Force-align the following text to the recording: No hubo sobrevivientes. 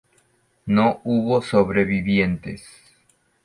No 0.65 0.99
hubo 1.03 1.43
sobrevivientes. 1.43 2.65